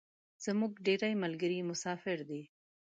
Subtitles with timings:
[0.45, 2.41] زمونږ ډیری ملګري مسافر دی